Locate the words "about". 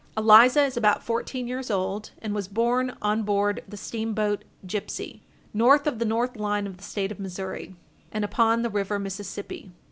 0.75-1.03